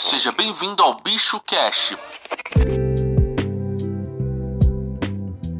[0.00, 1.94] Seja bem-vindo ao Bicho Cash.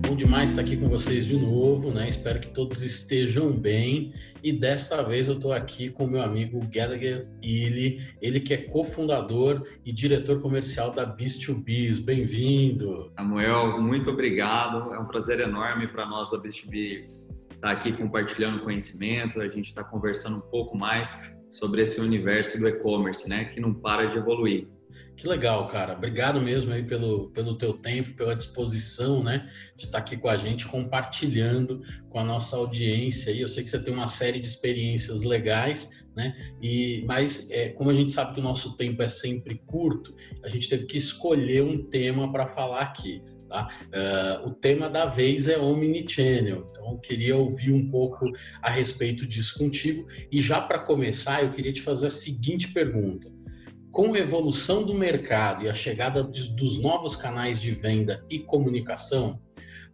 [0.08, 2.08] Bom demais estar aqui com vocês de novo, né?
[2.08, 4.15] Espero que todos estejam bem.
[4.42, 9.62] E desta vez eu estou aqui com meu amigo Gallagher Illy, ele que é cofundador
[9.84, 12.02] e diretor comercial da Beast2Biz.
[12.02, 13.12] Bem-vindo!
[13.18, 14.95] Samuel, muito obrigado.
[14.95, 19.84] É um prazer enorme para nós da Beast2Biz estar aqui compartilhando conhecimento, a gente está
[19.84, 24.68] conversando um pouco mais sobre esse universo do e-commerce, né, que não para de evoluir.
[25.16, 25.92] Que legal, cara.
[25.92, 30.36] Obrigado mesmo aí pelo, pelo teu tempo, pela disposição, né, de estar aqui com a
[30.36, 33.30] gente, compartilhando com a nossa audiência.
[33.30, 36.34] E eu sei que você tem uma série de experiências legais, né?
[36.60, 40.48] E mas é, como a gente sabe que o nosso tempo é sempre curto, a
[40.48, 43.22] gente teve que escolher um tema para falar aqui.
[43.50, 43.68] Tá?
[43.86, 48.30] Uh, o tema da vez é Omnichannel, então queria ouvir um pouco
[48.62, 50.06] a respeito disso contigo.
[50.30, 53.28] E já para começar, eu queria te fazer a seguinte pergunta:
[53.91, 59.42] com a evolução do mercado e a chegada dos novos canais de venda e comunicação,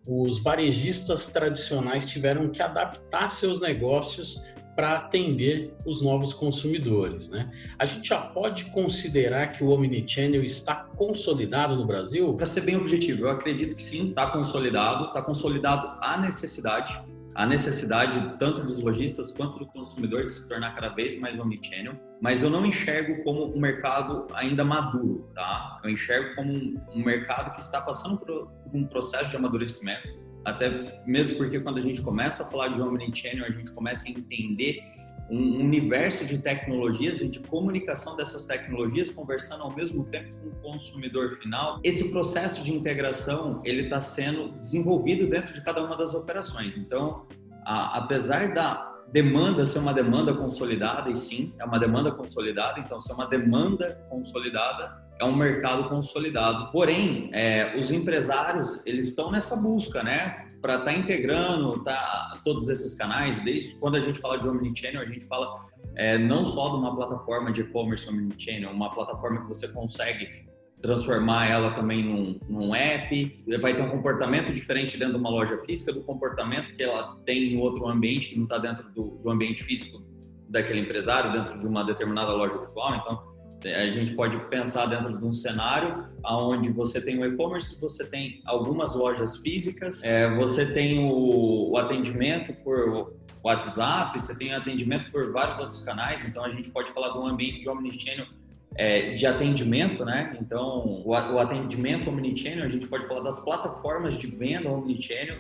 [0.07, 4.45] os varejistas tradicionais tiveram que adaptar seus negócios
[4.77, 7.31] para atender os novos consumidores.
[7.31, 7.51] Né?
[7.79, 12.35] A gente já pode considerar que o Omnichannel está consolidado no Brasil?
[12.35, 17.01] Para ser bem objetivo, eu acredito que sim, está consolidado, está consolidado a necessidade,
[17.35, 21.95] a necessidade tanto dos lojistas quanto do consumidor de se tornar cada vez mais omnichannel,
[22.21, 25.81] mas eu não enxergo como um mercado ainda maduro, tá?
[25.83, 31.37] Eu enxergo como um mercado que está passando por um processo de amadurecimento até mesmo
[31.37, 34.81] porque quando a gente começa a falar de Omnichannel, a gente começa a entender
[35.29, 40.73] um universo de tecnologias e de comunicação dessas tecnologias conversando ao mesmo tempo com o
[40.73, 41.81] consumidor final.
[41.83, 46.77] Esse processo de integração ele está sendo desenvolvido dentro de cada uma das operações.
[46.77, 47.27] Então,
[47.65, 53.01] a, apesar da demanda ser uma demanda consolidada, e sim, é uma demanda consolidada, então
[53.01, 56.71] ser uma demanda consolidada é um mercado consolidado.
[56.71, 60.47] Porém, é, os empresários eles estão nessa busca, né?
[60.61, 63.43] Para estar tá integrando tá, todos esses canais.
[63.43, 66.95] Desde quando a gente fala de omnichannel, a gente fala é, não só de uma
[66.95, 70.47] plataforma de e-commerce omnichannel, uma plataforma que você consegue
[70.83, 75.59] transformar ela também num, num app, vai ter um comportamento diferente dentro de uma loja
[75.65, 79.31] física do comportamento que ela tem em outro ambiente que não está dentro do, do
[79.31, 80.03] ambiente físico
[80.49, 82.95] daquele empresário, dentro de uma determinada loja virtual.
[82.95, 83.36] Então,
[83.75, 88.41] a gente pode pensar dentro de um cenário onde você tem o e-commerce, você tem
[88.45, 95.33] algumas lojas físicas, é, você tem o, o, atendimento por WhatsApp, você tem atendimento por
[95.33, 98.27] vários outros canais, então a gente pode falar de um ambiente de omnichannel
[98.75, 100.37] é, de atendimento, né?
[100.41, 105.39] Então, o, o atendimento omnichannel, a gente pode falar das plataformas de venda omnichannel,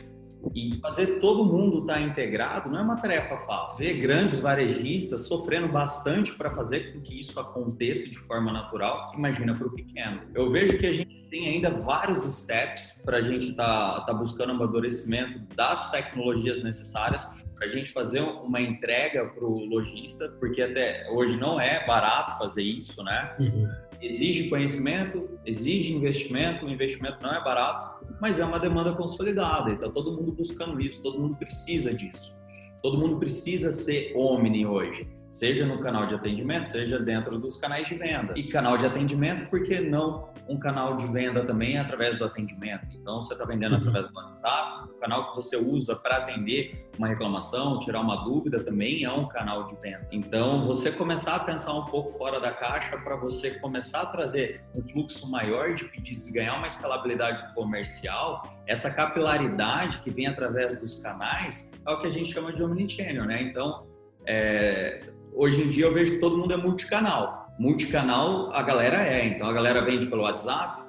[0.54, 3.78] e fazer todo mundo estar tá integrado não é uma tarefa fácil.
[3.78, 9.54] Ver grandes varejistas sofrendo bastante para fazer com que isso aconteça de forma natural, imagina
[9.54, 10.22] para o pequeno.
[10.34, 14.14] Eu vejo que a gente tem ainda vários steps para a gente estar tá, tá
[14.14, 17.26] buscando amadurecimento das tecnologias necessárias
[17.56, 22.36] para a gente fazer uma entrega para o lojista, porque até hoje não é barato
[22.38, 23.34] fazer isso, né?
[23.40, 23.68] Uhum.
[24.00, 29.90] Exige conhecimento, exige investimento, o investimento não é barato, mas é uma demanda consolidada, então
[29.90, 32.34] todo mundo buscando isso, todo mundo precisa disso.
[32.82, 37.86] Todo mundo precisa ser omni hoje seja no canal de atendimento, seja dentro dos canais
[37.86, 38.32] de venda.
[38.34, 42.86] E canal de atendimento, por que não um canal de venda também através do atendimento?
[42.94, 43.80] Então, você está vendendo uhum.
[43.80, 48.64] através do WhatsApp, o canal que você usa para atender uma reclamação, tirar uma dúvida,
[48.64, 50.08] também é um canal de venda.
[50.10, 54.64] Então, você começar a pensar um pouco fora da caixa para você começar a trazer
[54.74, 60.80] um fluxo maior de pedidos e ganhar uma escalabilidade comercial, essa capilaridade que vem através
[60.80, 63.42] dos canais é o que a gente chama de omnichannel, né?
[63.42, 63.95] Então,
[64.26, 65.00] é,
[65.34, 67.54] hoje em dia eu vejo que todo mundo é multicanal.
[67.58, 70.82] Multicanal a galera é, então a galera vende pelo WhatsApp,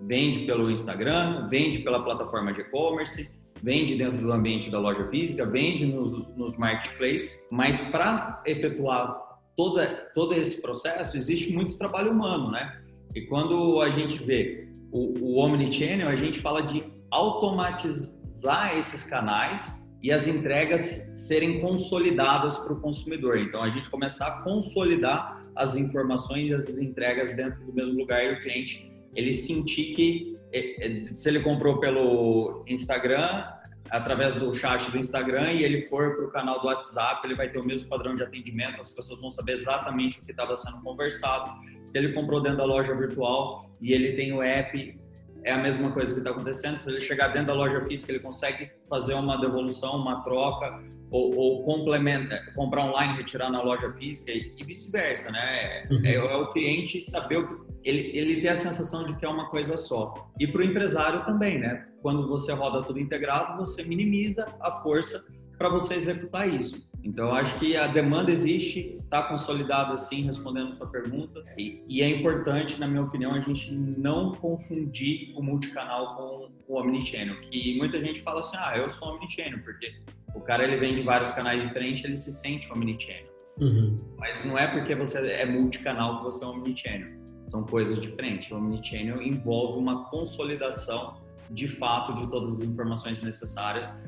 [0.00, 5.46] vende pelo Instagram, vende pela plataforma de e-commerce, vende dentro do ambiente da loja física,
[5.46, 9.16] vende nos, nos marketplaces, mas para efetuar
[9.56, 12.80] toda, todo esse processo existe muito trabalho humano, né?
[13.14, 19.72] E quando a gente vê o, o Omnichannel, a gente fala de automatizar esses canais
[20.04, 23.38] e as entregas serem consolidadas para o consumidor.
[23.38, 28.22] Então, a gente começar a consolidar as informações e as entregas dentro do mesmo lugar
[28.22, 33.46] e o cliente ele sentir que é, é, se ele comprou pelo Instagram,
[33.88, 37.48] através do chat do Instagram e ele for para o canal do WhatsApp, ele vai
[37.48, 40.82] ter o mesmo padrão de atendimento, as pessoas vão saber exatamente o que estava sendo
[40.82, 41.50] conversado.
[41.82, 45.00] Se ele comprou dentro da loja virtual e ele tem o app,
[45.44, 46.76] é a mesma coisa que está acontecendo.
[46.76, 51.36] Se ele chegar dentro da loja física, ele consegue fazer uma devolução, uma troca, ou,
[51.36, 55.86] ou complementa, comprar online, retirar na loja física e, e vice-versa, né?
[55.90, 56.04] Uhum.
[56.04, 59.28] É, é, o cliente saber o que ele, ele tem a sensação de que é
[59.28, 60.30] uma coisa só.
[60.40, 61.84] E para o empresário também, né?
[62.00, 65.24] Quando você roda tudo integrado, você minimiza a força
[65.58, 66.88] para você executar isso.
[67.04, 71.44] Então, acho que a demanda existe, está consolidado assim, respondendo a sua pergunta.
[71.58, 76.80] E, e, é importante, na minha opinião, a gente não confundir o multicanal com o
[76.80, 77.38] omnichannel.
[77.42, 79.92] Que muita gente fala assim, ah, eu sou omnichannel, porque
[80.34, 83.30] o cara ele vem de vários canais diferentes, ele se sente omnichannel.
[83.60, 84.00] Uhum.
[84.18, 87.22] Mas não é porque você é multicanal que você é omnichannel.
[87.48, 88.50] São coisas diferentes.
[88.50, 94.02] O omnichannel envolve uma consolidação de fato de todas as informações necessárias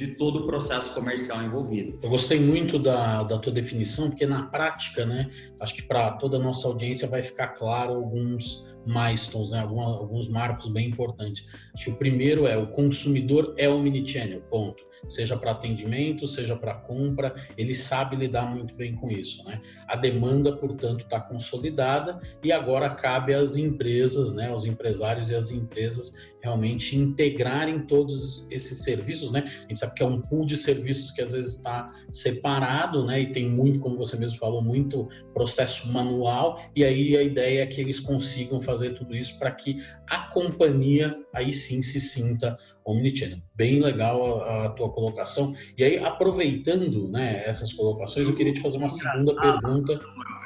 [0.00, 1.98] de todo o processo comercial envolvido.
[2.02, 5.30] Eu gostei muito da, da tua definição, porque na prática, né,
[5.60, 10.70] acho que para toda a nossa audiência vai ficar claro alguns milestones, né, alguns, marcos
[10.70, 11.46] bem importantes.
[11.74, 16.74] Acho que o primeiro é o consumidor é omnichannel, ponto seja para atendimento, seja para
[16.74, 19.44] compra, ele sabe lidar muito bem com isso.
[19.44, 19.60] Né?
[19.86, 25.50] A demanda, portanto, está consolidada e agora cabe às empresas, né, aos empresários e às
[25.50, 29.30] empresas realmente integrarem todos esses serviços.
[29.30, 29.44] Né?
[29.46, 33.20] A gente sabe que é um pool de serviços que às vezes está separado né,
[33.20, 37.66] e tem muito, como você mesmo falou, muito processo manual e aí a ideia é
[37.66, 43.38] que eles consigam fazer tudo isso para que a companhia aí sim se sinta omnichannel.
[43.54, 45.54] Bem legal a, a, tua colocação.
[45.76, 49.92] E aí, aproveitando né, essas colocações, eu queria te fazer uma segunda ah, pergunta.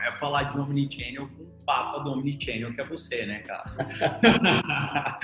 [0.06, 3.64] É falar de omnichannel com o papa do omnichannel, que é você, né, cara?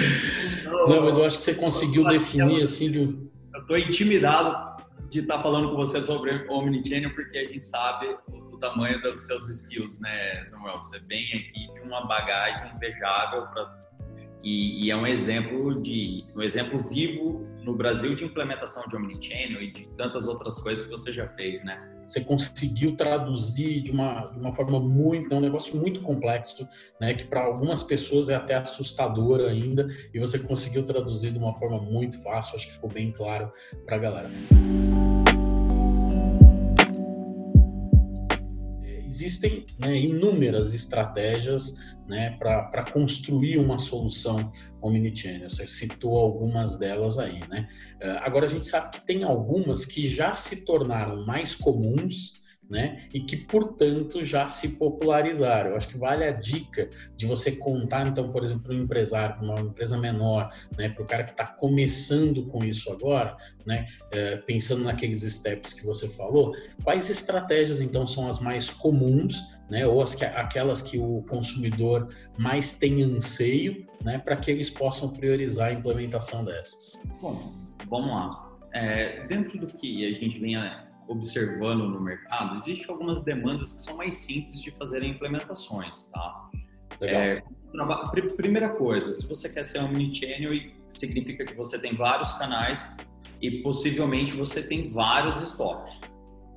[0.88, 3.30] Não, mas eu acho que você conseguiu definir assim de um...
[3.54, 4.70] Eu tô intimidado
[5.10, 9.00] de estar tá falando com você sobre omnichannel, porque a gente sabe o, o tamanho
[9.02, 10.76] dos seus skills, né, Samuel?
[10.78, 13.80] Você vem aqui de uma bagagem invejável para
[14.42, 19.62] e, e, é um exemplo de um exemplo vivo no Brasil de implementação de omnichannel
[19.62, 21.80] e de tantas outras coisas que você já fez, né?
[22.06, 26.68] Você conseguiu traduzir de uma, de uma forma muito, é um negócio muito complexo,
[27.00, 27.14] né?
[27.14, 31.78] Que para algumas pessoas é até assustador ainda, e você conseguiu traduzir de uma forma
[31.78, 32.56] muito fácil.
[32.56, 33.52] Acho que ficou bem claro
[33.86, 34.30] para a galera.
[39.10, 41.76] Existem né, inúmeras estratégias
[42.06, 45.50] né, para construir uma solução omnichannel.
[45.50, 47.40] Você citou algumas delas aí.
[47.48, 47.68] Né?
[48.00, 52.39] Eh, agora, a gente sabe que tem algumas que já se tornaram mais comuns
[52.70, 53.04] né?
[53.12, 55.70] E que, portanto, já se popularizaram.
[55.70, 59.36] Eu acho que vale a dica de você contar, então, por exemplo, para um empresário,
[59.36, 60.88] para uma empresa menor, né?
[60.88, 63.36] Para o cara que está começando com isso agora,
[63.66, 63.88] né?
[64.12, 69.84] É, pensando naqueles steps que você falou, quais estratégias, então, são as mais comuns, né?
[69.84, 72.08] Ou as que, aquelas que o consumidor
[72.38, 74.18] mais tem anseio, né?
[74.18, 76.92] Para que eles possam priorizar a implementação dessas.
[77.20, 77.52] Bom,
[77.88, 78.48] vamos lá.
[78.72, 80.54] É, dentro do que a gente vem
[81.10, 86.50] observando no mercado, existem algumas demandas que são mais simples de fazer implementações, tá?
[87.02, 87.42] É,
[88.36, 90.52] primeira coisa, se você quer ser omnichannel,
[90.92, 92.94] significa que você tem vários canais
[93.42, 96.00] e possivelmente você tem vários estoques.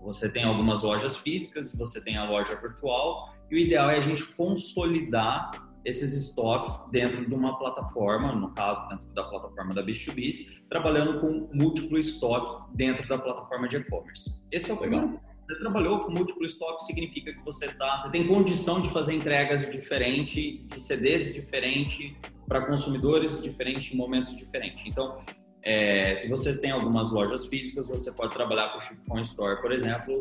[0.04, 4.02] Você tem algumas lojas físicas, você tem a loja virtual e o ideal é a
[4.02, 5.52] gente consolidar
[5.86, 11.50] esses estoques dentro de uma plataforma, no caso, dentro da plataforma da B2B, trabalhando com
[11.54, 14.42] múltiplo estoque dentro da plataforma de e-commerce.
[14.52, 15.20] Esse é o primeiro.
[15.48, 19.70] Você trabalhou com múltiplo estoque, significa que você, tá, você tem condição de fazer entregas
[19.70, 22.16] diferentes, de CDs diferentes,
[22.48, 24.86] para consumidores diferentes, em momentos diferentes.
[24.86, 25.18] Então,
[25.66, 29.62] é, se você tem algumas lojas físicas, você pode trabalhar com o Ship Phone Store,
[29.62, 30.20] por exemplo,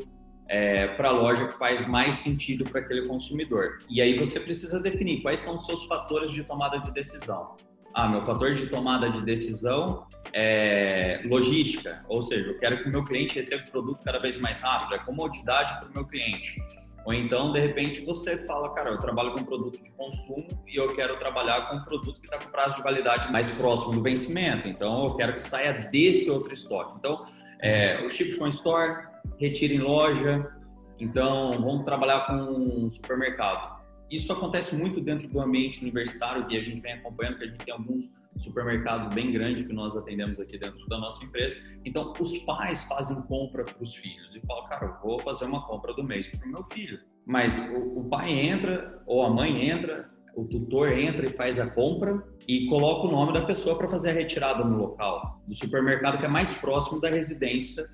[0.49, 3.79] é, para a loja que faz mais sentido para aquele consumidor.
[3.89, 7.57] E aí você precisa definir quais são os seus fatores de tomada de decisão.
[7.95, 12.93] Ah, meu fator de tomada de decisão é logística, ou seja, eu quero que o
[12.93, 16.63] meu cliente receba o produto cada vez mais rápido, é comodidade para o meu cliente.
[17.05, 20.95] Ou então, de repente, você fala, cara, eu trabalho com produto de consumo e eu
[20.95, 24.69] quero trabalhar com um produto que está com prazo de validade mais próximo do vencimento.
[24.69, 26.95] Então, eu quero que saia desse outro estoque.
[26.99, 27.27] Então,
[27.61, 30.51] é, o Ship Store, retira em loja.
[30.99, 33.83] Então, vamos trabalhar com um supermercado.
[34.11, 37.65] Isso acontece muito dentro do ambiente universitário que a gente vem acompanhando, que a gente
[37.65, 41.57] tem alguns supermercados bem grandes que nós atendemos aqui dentro da nossa empresa.
[41.85, 45.67] Então, os pais fazem compra para os filhos e falam, cara, eu vou fazer uma
[45.67, 47.01] compra do mês para o meu filho.
[47.27, 51.71] Mas o, o pai entra, ou a mãe entra, o tutor entra e faz a
[51.71, 56.19] compra e coloca o nome da pessoa para fazer a retirada no local do supermercado
[56.19, 57.87] que é mais próximo da residência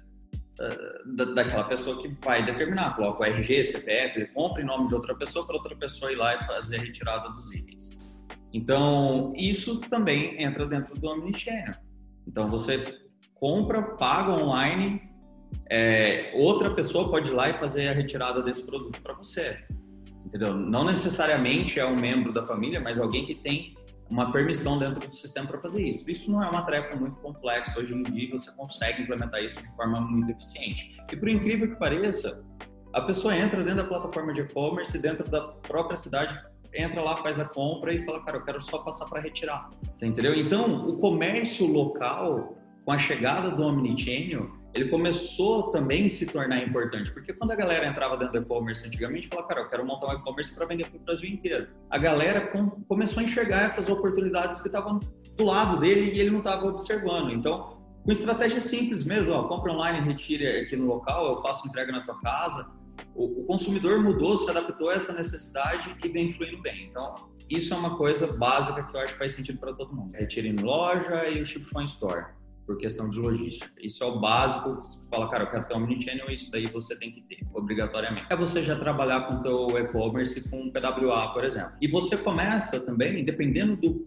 [0.60, 2.96] uh, daquela pessoa que vai determinar.
[2.96, 6.16] Coloca o RG, CPF, ele compra em nome de outra pessoa para outra pessoa ir
[6.16, 8.16] lá e fazer a retirada dos itens.
[8.52, 11.74] Então, isso também entra dentro do Omnichannel.
[12.26, 12.98] Então, você
[13.34, 15.08] compra, paga online
[15.70, 19.58] é, outra pessoa pode ir lá e fazer a retirada desse produto para você.
[20.24, 20.54] Entendeu?
[20.54, 23.74] Não necessariamente é um membro da família, mas alguém que tem
[24.10, 26.10] uma permissão dentro do sistema para fazer isso.
[26.10, 27.78] Isso não é uma tarefa muito complexa.
[27.78, 30.96] Hoje em dia você consegue implementar isso de forma muito eficiente.
[31.12, 32.42] E por incrível que pareça,
[32.92, 36.38] a pessoa entra dentro da plataforma de e-commerce, dentro da própria cidade,
[36.74, 39.70] entra lá, faz a compra e fala, cara, eu quero só passar para retirar.
[39.96, 40.34] Você entendeu?
[40.34, 46.62] Então, o comércio local, com a chegada do Omnichannel, ele começou também a se tornar
[46.62, 50.06] importante, porque quando a galera entrava dentro do e-commerce antigamente, falava, cara, eu quero montar
[50.06, 51.66] um e-commerce para vender para o Brasil inteiro.
[51.90, 55.00] A galera com, começou a enxergar essas oportunidades que estavam
[55.36, 57.32] do lado dele e ele não estava observando.
[57.32, 61.90] Então, com estratégia simples mesmo, ó, compra online, retire aqui no local, eu faço entrega
[61.90, 62.70] na tua casa.
[63.16, 66.86] O, o consumidor mudou, se adaptou a essa necessidade e vem fluindo bem.
[66.86, 67.16] Então,
[67.50, 70.12] isso é uma coisa básica que eu acho que faz sentido para todo mundo.
[70.14, 72.37] Retire em loja e o from Store
[72.68, 73.72] por questão de logística.
[73.80, 74.74] Isso é o básico.
[74.74, 78.26] Você fala, cara, eu quero ter um omnichannel, isso daí você tem que ter, obrigatoriamente.
[78.28, 81.72] É você já trabalhar com o teu e-commerce com PWA, por exemplo.
[81.80, 84.06] E você começa também, dependendo do,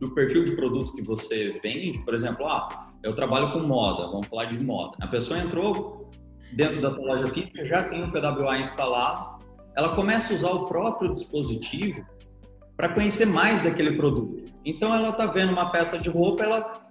[0.00, 4.26] do perfil de produto que você vende, por exemplo, ah, eu trabalho com moda, vamos
[4.26, 4.96] falar de moda.
[5.00, 6.10] A pessoa entrou
[6.52, 9.38] dentro da tua loja física, já tem o PWA instalado,
[9.76, 12.04] ela começa a usar o próprio dispositivo
[12.76, 14.52] para conhecer mais daquele produto.
[14.64, 16.89] Então ela está vendo uma peça de roupa, ela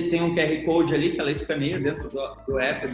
[0.00, 2.88] tem um QR Code ali que ela escaneia dentro do, do app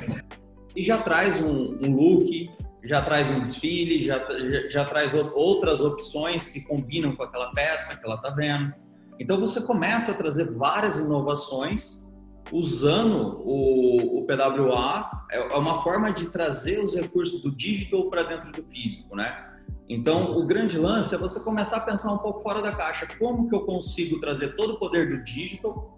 [0.74, 2.50] e já traz um, um, look,
[2.84, 7.96] já traz um desfile, já, já, já, traz outras opções que combinam com aquela peça
[7.96, 8.72] que ela está vendo.
[9.18, 12.06] Então você começa a trazer várias inovações
[12.52, 18.22] usando o, o PWA, é, é uma forma de trazer os recursos do digital para
[18.22, 19.44] dentro do físico, né?
[19.88, 23.08] Então, o grande lance é você começar a pensar um pouco fora da caixa.
[23.18, 25.97] Como que eu consigo trazer todo o poder do digital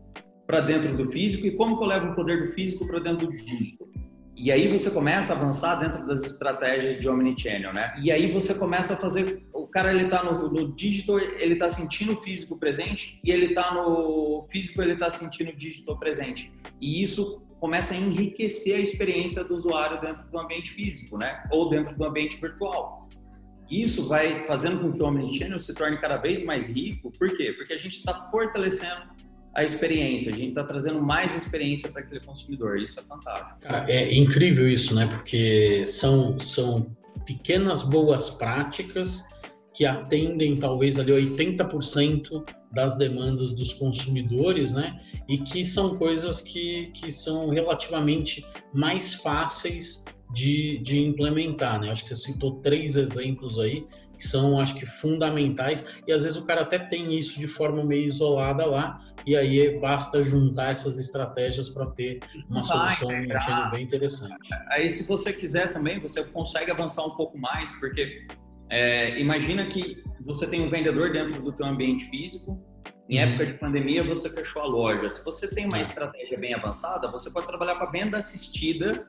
[0.51, 3.29] para dentro do físico e como que eu levo o poder do físico para dentro
[3.29, 3.87] do digital.
[4.37, 7.95] E aí você começa a avançar dentro das estratégias de omnichannel, né?
[8.03, 11.69] E aí você começa a fazer, o cara ele tá no, no digital, ele tá
[11.69, 16.53] sentindo o físico presente e ele tá no físico, ele tá sentindo o digital presente.
[16.81, 21.45] E isso começa a enriquecer a experiência do usuário dentro do ambiente físico, né?
[21.53, 23.09] Ou dentro do ambiente virtual.
[23.71, 27.13] Isso vai fazendo com que o omnichannel se torne cada vez mais rico.
[27.13, 27.55] Por quê?
[27.57, 32.21] Porque a gente está fortalecendo a experiência, a gente está trazendo mais experiência para aquele
[32.21, 32.79] consumidor.
[32.79, 33.59] Isso é fantástico.
[33.89, 35.07] É incrível isso, né?
[35.07, 39.29] Porque são, são pequenas boas práticas
[39.75, 45.01] que atendem talvez ali 80% das demandas dos consumidores, né?
[45.29, 51.91] E que são coisas que, que são relativamente mais fáceis de, de implementar, né?
[51.91, 53.85] Acho que você citou três exemplos aí
[54.21, 55.85] que são, acho que, fundamentais.
[56.07, 59.79] E às vezes o cara até tem isso de forma meio isolada lá, e aí
[59.79, 63.09] basta juntar essas estratégias para ter uma solução
[63.71, 64.49] bem interessante.
[64.69, 68.27] Aí, se você quiser também, você consegue avançar um pouco mais, porque
[68.71, 72.63] é, imagina que você tem um vendedor dentro do teu ambiente físico,
[73.09, 73.25] em uhum.
[73.25, 75.09] época de pandemia, você fechou a loja.
[75.11, 75.81] Se você tem uma é.
[75.81, 79.09] estratégia bem avançada, você pode trabalhar com a venda assistida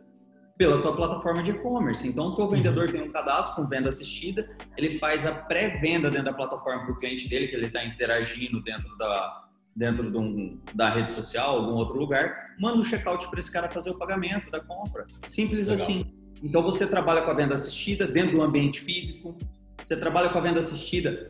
[0.57, 2.07] pela tua plataforma de e-commerce.
[2.07, 2.51] Então, o teu uhum.
[2.51, 6.93] vendedor tem um cadastro com venda assistida, ele faz a pré-venda dentro da plataforma para
[6.93, 11.57] o cliente dele, que ele está interagindo dentro da dentro de um, da rede social,
[11.57, 15.05] algum outro lugar, manda um checkout para esse cara fazer o pagamento da compra.
[15.27, 15.83] Simples Legal.
[15.83, 16.13] assim.
[16.43, 19.37] Então, você trabalha com a venda assistida dentro do ambiente físico,
[19.83, 21.27] você trabalha com a venda assistida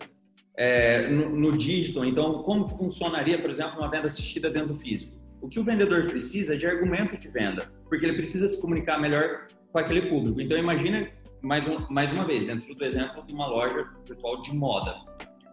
[0.57, 2.05] é, no, no digital.
[2.05, 5.19] Então, como funcionaria, por exemplo, uma venda assistida dentro do físico?
[5.41, 9.00] O que o vendedor precisa é de argumento de venda, porque ele precisa se comunicar
[9.00, 10.39] melhor com aquele público.
[10.39, 11.01] Então, imagina,
[11.41, 14.95] mais, um, mais uma vez, dentro do exemplo de uma loja virtual de moda.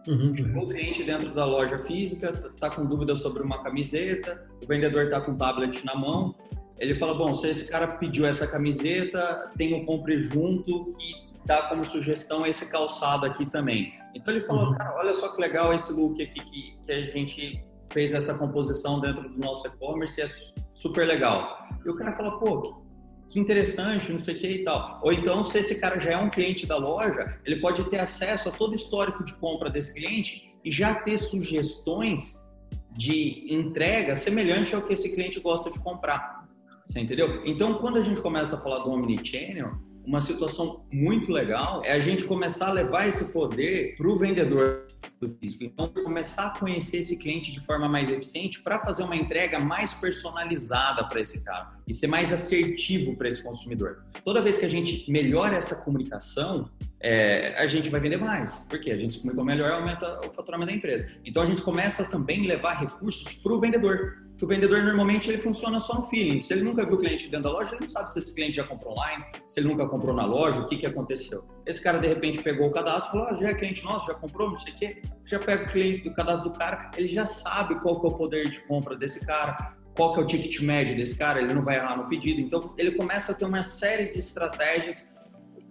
[0.09, 0.63] Uhum, uhum.
[0.63, 5.21] O cliente dentro da loja física está com dúvida sobre uma camiseta, o vendedor está
[5.21, 6.33] com o tablet na mão,
[6.79, 11.63] ele fala, bom, se esse cara pediu essa camiseta, tem um compre junto que dá
[11.63, 13.93] como sugestão esse calçado aqui também.
[14.15, 14.77] Então ele falou, uhum.
[14.77, 18.99] cara, olha só que legal esse look aqui que, que a gente fez essa composição
[18.99, 20.27] dentro do nosso e-commerce é
[20.73, 21.67] super legal.
[21.85, 22.81] E o cara fala, pô,
[23.29, 24.99] que interessante, não sei o que e tal.
[25.03, 28.49] Ou então, se esse cara já é um cliente da loja, ele pode ter acesso
[28.49, 32.43] a todo o histórico de compra desse cliente e já ter sugestões
[32.91, 36.49] de entrega semelhante ao que esse cliente gosta de comprar.
[36.85, 37.43] Você entendeu?
[37.45, 39.71] Então, quando a gente começa a falar do Omnichannel,
[40.03, 44.87] uma situação muito legal é a gente começar a levar esse poder para o vendedor
[45.19, 45.63] do físico.
[45.63, 49.93] Então, começar a conhecer esse cliente de forma mais eficiente para fazer uma entrega mais
[49.93, 54.03] personalizada para esse cara e ser mais assertivo para esse consumidor.
[54.23, 56.69] Toda vez que a gente melhora essa comunicação,
[57.01, 58.55] é, a gente vai vender mais.
[58.69, 61.11] Porque a gente se comunicou melhor, aumenta o faturamento da empresa.
[61.25, 64.29] Então a gente começa também a levar recursos para o vendedor.
[64.41, 66.39] O vendedor normalmente ele funciona só no feeling.
[66.39, 68.55] Se ele nunca viu o cliente dentro da loja, ele não sabe se esse cliente
[68.55, 71.43] já comprou online, se ele nunca comprou na loja, o que, que aconteceu.
[71.69, 74.49] Esse cara de repente pegou o cadastro falou: ah, já é cliente nosso, já comprou,
[74.49, 75.01] não sei o quê.
[75.23, 78.17] Já pega o cliente do cadastro do cara, ele já sabe qual que é o
[78.17, 81.63] poder de compra desse cara, qual que é o ticket médio desse cara, ele não
[81.63, 82.41] vai errar no pedido.
[82.41, 85.13] Então ele começa a ter uma série de estratégias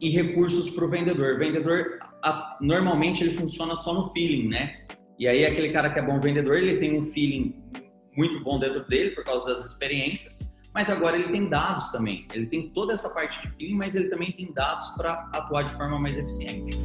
[0.01, 1.35] e recursos para o vendedor.
[1.35, 4.87] O vendedor, a, normalmente, ele funciona só no feeling, né?
[5.19, 7.61] E aí, aquele cara que é bom vendedor, ele tem um feeling
[8.17, 12.27] muito bom dentro dele por causa das experiências, mas agora ele tem dados também.
[12.33, 15.73] Ele tem toda essa parte de feeling, mas ele também tem dados para atuar de
[15.73, 16.79] forma mais eficiente.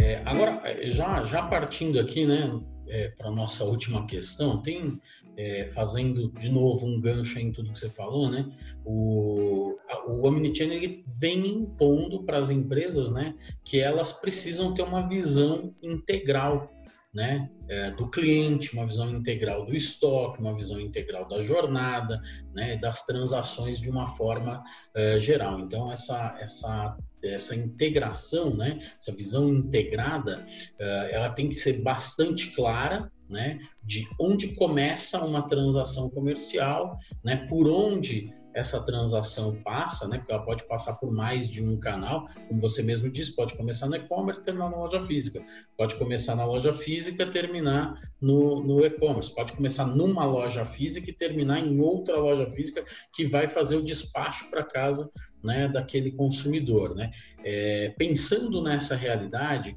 [0.00, 5.00] É, agora, já, já partindo aqui, né, é, para nossa última questão, tem
[5.36, 8.50] é, fazendo de novo um gancho em tudo que você falou, né?
[8.84, 13.34] O, o Omnichannel ele vem impondo para as empresas, né,
[13.64, 16.70] que elas precisam ter uma visão integral,
[17.12, 22.20] né, é, do cliente, uma visão integral do estoque, uma visão integral da jornada,
[22.54, 24.62] né, das transações de uma forma
[24.94, 25.60] é, geral.
[25.60, 30.44] Então essa essa essa integração, né, essa visão integrada,
[30.78, 37.46] é, ela tem que ser bastante clara né, de onde começa uma transação comercial, né,
[37.48, 42.28] por onde essa transação passa, né, porque ela pode passar por mais de um canal,
[42.48, 45.44] como você mesmo disse, pode começar no e-commerce, terminar na loja física,
[45.76, 51.14] pode começar na loja física, terminar no, no e-commerce, pode começar numa loja física e
[51.14, 55.10] terminar em outra loja física que vai fazer o despacho para casa,
[55.42, 57.10] né, daquele consumidor, né.
[57.44, 59.76] É, pensando nessa realidade,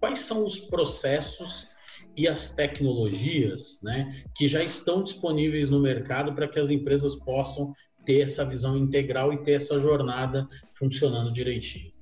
[0.00, 1.68] quais são os processos
[2.16, 7.74] e as tecnologias né, que já estão disponíveis no mercado para que as empresas possam
[8.04, 11.92] ter essa visão integral e ter essa jornada funcionando direitinho.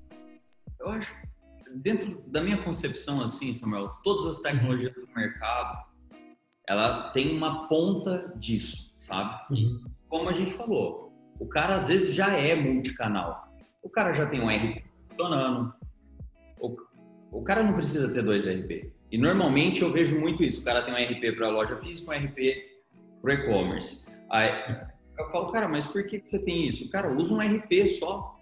[0.81, 1.15] Eu acho,
[1.75, 5.07] dentro da minha concepção, assim, Samuel, todas as tecnologias uhum.
[5.07, 5.85] do mercado,
[6.69, 9.41] ela tem uma ponta disso, sabe?
[9.51, 9.85] Uhum.
[10.09, 13.49] Como a gente falou, o cara às vezes já é multicanal.
[13.83, 15.75] O cara já tem um RP funcionando.
[16.61, 16.77] O,
[17.33, 18.93] o cara não precisa ter dois RP.
[19.11, 20.63] E normalmente eu vejo muito isso.
[20.63, 22.73] O cara tem um RP para a loja física, um RP
[23.21, 24.07] para e-commerce.
[24.31, 24.51] Aí
[25.19, 26.89] eu falo, cara, mas por que, você tem isso?
[26.91, 28.39] Cara, usa um RP só.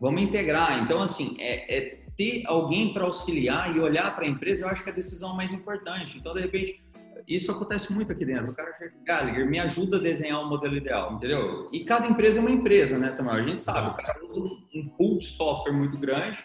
[0.00, 0.82] Vamos integrar.
[0.82, 4.82] Então, assim, é, é ter alguém para auxiliar e olhar para a empresa, eu acho
[4.82, 6.18] que é a decisão mais importante.
[6.18, 6.82] Então, de repente,
[7.26, 8.50] isso acontece muito aqui dentro.
[8.50, 11.68] O cara chega, Gallagher, me ajuda a desenhar o um modelo ideal, entendeu?
[11.72, 13.36] E cada empresa é uma empresa, né, Samuel?
[13.36, 14.40] A gente sabe, o cara usa
[14.74, 16.44] um pool de software muito grande,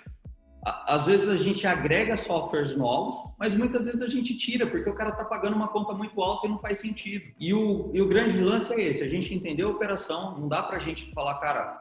[0.66, 4.96] às vezes a gente agrega softwares novos, mas muitas vezes a gente tira, porque o
[4.96, 7.26] cara está pagando uma conta muito alta e não faz sentido.
[7.40, 10.64] E o, e o grande lance é esse: a gente entender a operação, não dá
[10.64, 11.80] para a gente falar, cara,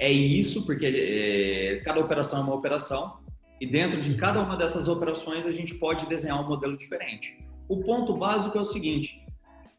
[0.00, 3.18] é isso, porque é, cada operação é uma operação,
[3.60, 7.38] e dentro de cada uma dessas operações a gente pode desenhar um modelo diferente.
[7.68, 9.23] O ponto básico é o seguinte: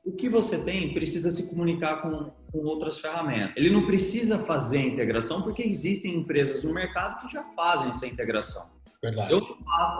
[0.06, 3.58] o que você tem precisa se comunicar com, com outras ferramentas.
[3.58, 8.06] Ele não precisa fazer a integração porque existem empresas no mercado que já fazem essa
[8.06, 8.70] integração.
[9.02, 9.34] Verdade.
[9.34, 9.42] Eu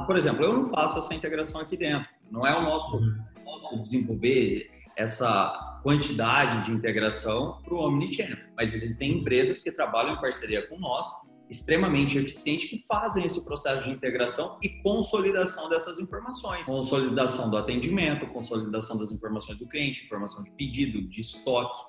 [0.06, 2.08] por exemplo, eu não faço essa integração aqui dentro.
[2.30, 3.82] Não é o nosso uhum.
[3.82, 8.38] desenvolver essa quantidade de integração para o Omnichannel.
[8.56, 11.08] Mas existem empresas que trabalham em parceria com nós
[11.50, 16.66] extremamente eficiente que fazem esse processo de integração e consolidação dessas informações.
[16.66, 21.80] Consolidação do atendimento, consolidação das informações do cliente, informação de pedido, de estoque.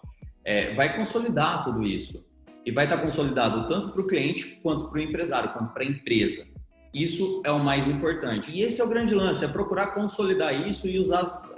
[0.45, 2.25] É, vai consolidar tudo isso.
[2.65, 5.87] E vai estar consolidado tanto para o cliente, quanto para o empresário, quanto para a
[5.87, 6.47] empresa.
[6.93, 8.51] Isso é o mais importante.
[8.51, 11.49] E esse é o grande lance, é procurar consolidar isso e usar as,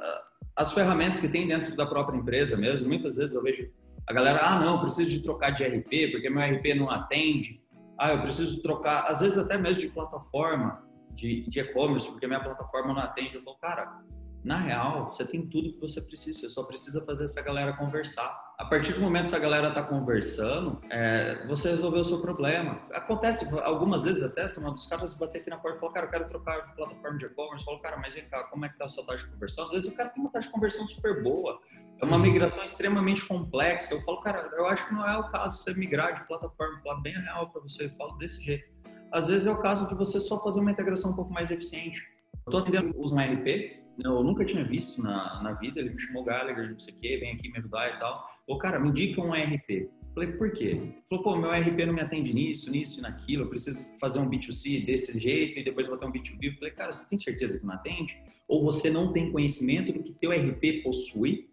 [0.54, 2.88] as ferramentas que tem dentro da própria empresa mesmo.
[2.88, 3.70] Muitas vezes eu vejo
[4.06, 7.60] a galera, ah, não, preciso de trocar de RP, porque meu RP não atende
[7.98, 12.94] ah, eu preciso trocar, às vezes até mesmo de plataforma de e-commerce, porque minha plataforma
[12.94, 13.34] não atende.
[13.34, 14.02] Eu falo, cara,
[14.44, 18.48] na real, você tem tudo que você precisa, você só precisa fazer essa galera conversar.
[18.56, 22.80] A partir do momento que essa galera está conversando, é, você resolveu o seu problema.
[22.92, 26.10] Acontece algumas vezes até, uma dos caras bater aqui na porta e falar, cara, eu
[26.10, 27.64] quero trocar de plataforma de e-commerce.
[27.64, 29.64] Eu falo, cara, mas vem cá, como é que tá a sua taxa de conversão?
[29.64, 31.60] Às vezes o cara tem uma taxa de conversão super boa,
[32.00, 33.92] é uma migração extremamente complexa.
[33.92, 37.00] Eu falo, cara, eu acho que não é o caso você migrar de plataforma, falar
[37.00, 38.64] bem real para você, eu falo desse jeito.
[39.10, 42.00] Às vezes é o caso de você só fazer uma integração um pouco mais eficiente.
[42.46, 46.00] Eu estou atendendo uso um RP, eu nunca tinha visto na, na vida, ele me
[46.00, 48.28] chamou Gallagher, não sei o quê, vem aqui me ajudar e tal.
[48.46, 49.90] Ô, cara, me indica um RP.
[50.14, 50.64] Falei, por quê?
[50.64, 54.18] Ele falou, pô, meu RP não me atende nisso, nisso e naquilo, eu preciso fazer
[54.20, 56.38] um B2C desse jeito e depois vou ter um B2B.
[56.42, 58.16] Eu falei, cara, você tem certeza que não atende?
[58.46, 61.48] Ou você não tem conhecimento do que teu RP possui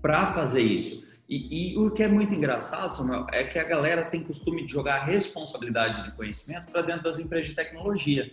[0.00, 1.06] para fazer isso.
[1.28, 4.72] E, e, o que é muito engraçado, Samuel, é que a galera tem costume de
[4.72, 8.30] jogar a responsabilidade de conhecimento para dentro das empresas de tecnologia.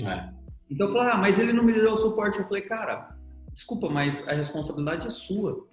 [0.00, 0.28] É.
[0.70, 2.38] Então eu falei, ah, mas ele não me deu o suporte.
[2.38, 3.16] Eu falei, cara,
[3.52, 5.66] desculpa, mas a responsabilidade é sua.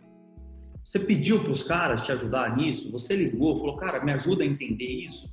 [0.83, 2.91] Você pediu para os caras te ajudar nisso?
[2.91, 5.31] Você ligou, falou, cara, me ajuda a entender isso?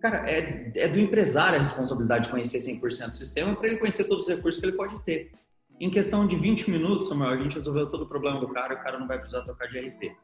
[0.00, 4.04] Cara, é, é do empresário a responsabilidade de conhecer 100% do sistema para ele conhecer
[4.04, 5.32] todos os recursos que ele pode ter.
[5.80, 8.76] Em questão de 20 minutos, Samuel, a gente resolveu todo o problema do cara e
[8.76, 10.16] o cara não vai precisar trocar de RP.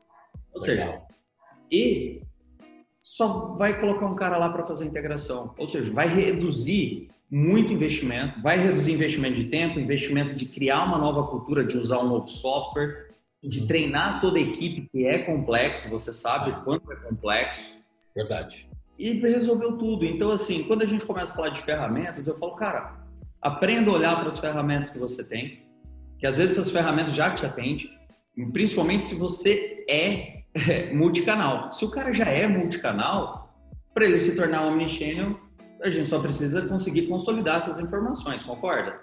[0.52, 0.86] Ou Legal.
[0.86, 1.02] seja,
[1.70, 2.22] e
[3.02, 5.54] só vai colocar um cara lá para fazer a integração.
[5.58, 10.98] Ou seja, vai reduzir muito investimento, vai reduzir investimento de tempo, investimento de criar uma
[10.98, 13.10] nova cultura, de usar um novo software,
[13.42, 13.66] de uhum.
[13.66, 16.60] treinar toda a equipe, que é complexo, você sabe ah.
[16.64, 17.76] quanto é complexo.
[18.14, 18.68] Verdade.
[18.98, 20.04] E resolveu tudo.
[20.04, 23.03] Então, assim, quando a gente começa a falar de ferramentas, eu falo, cara,
[23.44, 25.62] aprenda a olhar para as ferramentas que você tem,
[26.18, 27.90] que às vezes essas ferramentas já te atendem,
[28.52, 31.72] principalmente se você é é, multicanal.
[31.72, 33.52] Se o cara já é multicanal,
[33.92, 35.38] para ele se tornar omnichannel,
[35.82, 38.98] a gente só precisa conseguir consolidar essas informações, concorda?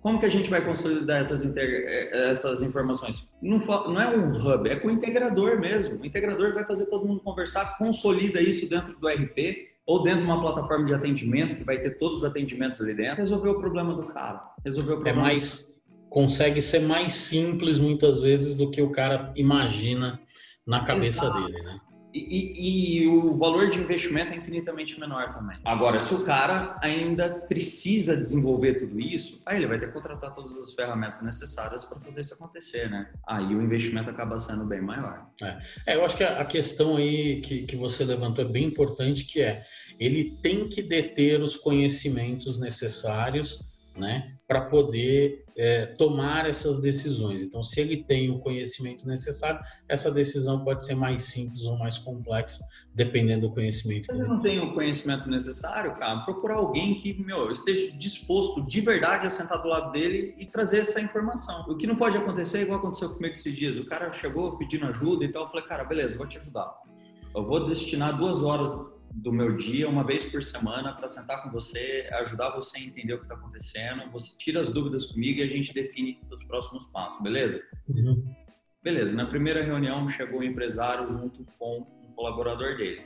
[0.00, 3.28] Como que a gente vai consolidar essas, essas informações?
[3.42, 6.00] Não, não, é um hub, é com o integrador mesmo.
[6.00, 10.26] O integrador vai fazer todo mundo conversar, consolida isso dentro do RP ou dentro de
[10.26, 13.16] uma plataforma de atendimento que vai ter todos os atendimentos ali dentro.
[13.16, 14.42] Resolveu o problema do cara.
[14.64, 15.20] Resolveu o é problema.
[15.20, 20.20] É mais, consegue ser mais simples muitas vezes do que o cara imagina
[20.66, 21.46] na cabeça Exato.
[21.46, 21.80] dele, né?
[22.12, 25.58] E, e, o valor de investimento é infinitamente menor também.
[25.64, 30.34] Agora, se o cara ainda precisa desenvolver tudo isso, aí ele vai ter que contratar
[30.34, 33.10] todas as ferramentas necessárias para fazer isso acontecer, né?
[33.26, 35.26] Aí o investimento acaba sendo bem maior.
[35.42, 38.64] É, é eu acho que a, a questão aí que, que você levantou é bem
[38.64, 39.62] importante, que é
[39.98, 43.69] ele tem que deter os conhecimentos necessários
[44.00, 47.44] né, para poder é, tomar essas decisões.
[47.44, 51.98] Então, se ele tem o conhecimento necessário, essa decisão pode ser mais simples ou mais
[51.98, 54.06] complexa, dependendo do conhecimento.
[54.06, 58.80] Se ele não tem o conhecimento necessário, cara, procurar alguém que, meu, esteja disposto de
[58.80, 61.66] verdade a sentar do lado dele e trazer essa informação.
[61.68, 63.76] O que não pode acontecer é igual aconteceu comigo esses dias.
[63.76, 66.74] O cara chegou pedindo ajuda e tal, eu falei, cara, beleza, vou te ajudar.
[67.34, 68.76] Eu vou destinar duas horas
[69.12, 73.14] do meu dia uma vez por semana para sentar com você, ajudar você a entender
[73.14, 74.10] o que está acontecendo.
[74.12, 77.62] Você tira as dúvidas comigo e a gente define os próximos passos, beleza?
[77.88, 78.34] Uhum.
[78.82, 79.16] Beleza.
[79.16, 83.02] Na primeira reunião chegou o um empresário junto com um colaborador dele.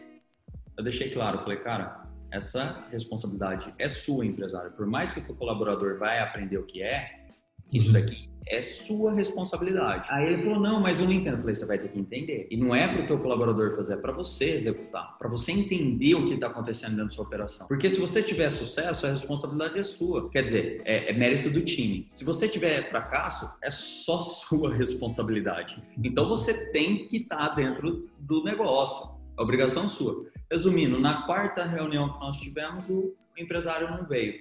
[0.77, 4.73] Eu deixei claro, falei, cara, essa responsabilidade é sua, empresário.
[4.73, 7.27] Por mais que o teu colaborador vai aprender o que é,
[7.73, 7.95] isso uhum.
[7.95, 10.07] daqui é sua responsabilidade.
[10.09, 11.35] Aí ele falou: não, mas eu não entendo.
[11.35, 12.47] Eu falei: você vai ter que entender.
[12.51, 16.15] E não é para o teu colaborador fazer, é para você executar, para você entender
[16.15, 17.67] o que está acontecendo dentro da sua operação.
[17.67, 20.31] Porque se você tiver sucesso, a responsabilidade é sua.
[20.31, 22.07] Quer dizer, é, é mérito do time.
[22.11, 25.83] Se você tiver fracasso, é só sua responsabilidade.
[26.03, 29.15] Então você tem que estar tá dentro do negócio.
[29.37, 30.27] A obrigação sua.
[30.51, 34.35] Resumindo, na quarta reunião que nós tivemos, o empresário não veio.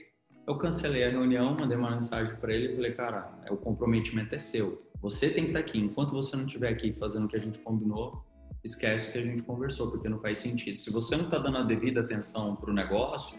[0.45, 4.36] Eu cancelei a reunião, mandei uma mensagem para ele e falei, cara, é, o comprometimento
[4.36, 4.86] é seu.
[5.01, 5.79] Você tem que estar tá aqui.
[5.79, 8.25] Enquanto você não estiver aqui fazendo o que a gente combinou,
[8.63, 10.77] esquece o que a gente conversou, porque não faz sentido.
[10.77, 13.38] Se você não está dando a devida atenção para o negócio,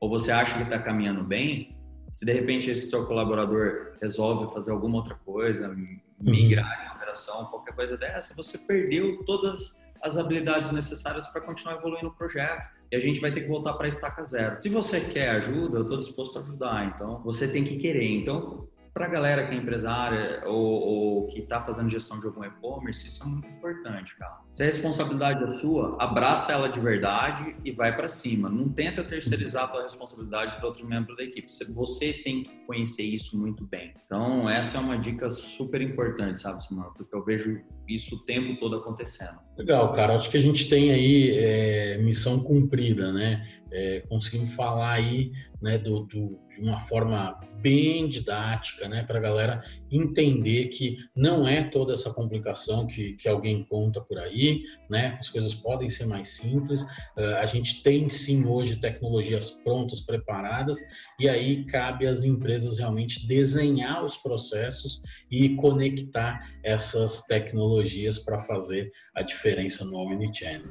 [0.00, 1.76] ou você acha que está caminhando bem,
[2.12, 5.98] se de repente esse seu colaborador resolve fazer alguma outra coisa, uhum.
[6.20, 12.08] migrar em operação, qualquer coisa dessa, você perdeu todas as habilidades necessárias para continuar evoluindo
[12.08, 14.54] o projeto e a gente vai ter que voltar para a estaca zero.
[14.54, 16.92] Se você quer ajuda, eu estou disposto a ajudar.
[16.94, 18.04] Então, você tem que querer.
[18.04, 22.44] Então, para a galera que é empresária ou, ou que está fazendo gestão de algum
[22.44, 24.38] e-commerce, isso é muito importante, cara.
[24.52, 28.48] Se a responsabilidade é sua, abraça ela de verdade e vai para cima.
[28.48, 31.50] Não tenta terceirizar a tua responsabilidade para outro membro da equipe.
[31.74, 33.92] Você tem que conhecer isso muito bem.
[34.06, 36.92] Então, essa é uma dica super importante, sabe, Samuel?
[36.96, 39.40] Porque eu vejo isso o tempo todo acontecendo.
[39.58, 40.14] Legal, cara.
[40.14, 43.44] Acho que a gente tem aí é, missão cumprida, né?
[43.76, 49.22] É, conseguimos falar aí né, do, do, de uma forma bem didática, né, para a
[49.22, 55.16] galera entender que não é toda essa complicação que, que alguém conta por aí, né?
[55.18, 56.82] As coisas podem ser mais simples.
[57.16, 60.78] Uh, a gente tem sim hoje tecnologias prontas, preparadas,
[61.18, 68.92] e aí cabe às empresas realmente desenhar os processos e conectar essas tecnologias para fazer
[69.14, 70.68] a diferença no Omnichannel.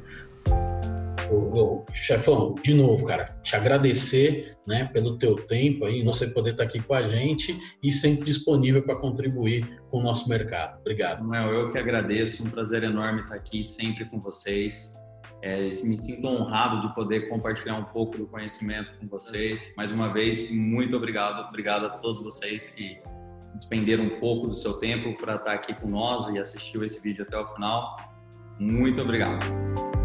[1.34, 6.64] Ô, chefão, de novo, cara, te agradecer né, pelo teu tempo aí, você poder estar
[6.64, 10.80] aqui com a gente e sempre disponível para contribuir com o nosso mercado.
[10.80, 11.28] Obrigado.
[11.28, 14.94] Não, eu que agradeço, um prazer enorme estar aqui sempre com vocês.
[15.42, 19.74] É, me sinto honrado de poder compartilhar um pouco do conhecimento com vocês.
[19.76, 21.48] Mais uma vez, muito obrigado.
[21.50, 22.98] Obrigado a todos vocês que
[23.54, 27.26] despenderam um pouco do seu tempo para estar aqui com nós e assistiu esse vídeo
[27.28, 27.98] até o final.
[28.58, 30.03] Muito obrigado.